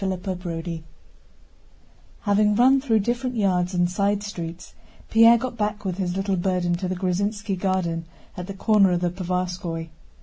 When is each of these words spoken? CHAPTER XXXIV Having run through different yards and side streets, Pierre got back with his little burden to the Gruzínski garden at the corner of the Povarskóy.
CHAPTER 0.03 0.33
XXXIV 0.35 0.81
Having 2.21 2.55
run 2.55 2.81
through 2.81 3.01
different 3.01 3.35
yards 3.35 3.75
and 3.75 3.87
side 3.87 4.23
streets, 4.23 4.73
Pierre 5.11 5.37
got 5.37 5.57
back 5.57 5.85
with 5.85 5.99
his 5.99 6.15
little 6.17 6.37
burden 6.37 6.73
to 6.77 6.87
the 6.87 6.95
Gruzínski 6.95 7.59
garden 7.59 8.05
at 8.35 8.47
the 8.47 8.55
corner 8.55 8.93
of 8.93 9.01
the 9.01 9.11
Povarskóy. 9.11 9.89